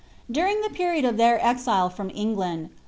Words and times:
During 0.31 0.63
ihe 0.63 0.73
period 0.73 1.05
of 1.05 1.17
their 1.17 1.37
exile 1.45 1.91
from 1.91 2.09
England. 2.15 2.71